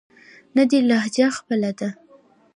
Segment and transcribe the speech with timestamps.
[0.55, 1.89] نه دې لهجه خپله ده.